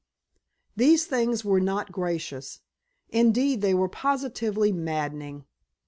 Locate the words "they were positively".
3.61-4.71